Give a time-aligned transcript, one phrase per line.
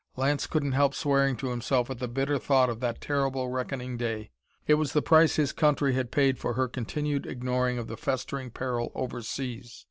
[0.15, 4.31] Lance couldn't help swearing to himself at the bitter thought of that terrible reckoning day.
[4.65, 8.49] It was the price his country had paid for her continued ignoring of the festering
[8.49, 9.79] peril overseas.